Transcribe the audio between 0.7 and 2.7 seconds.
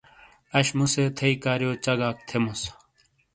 مُُو سے تھئی کاریو چگاک تھیموس۔